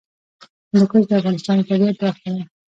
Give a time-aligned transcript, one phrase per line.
[0.69, 2.43] هندوکش د افغانستان د طبیعت برخه ده.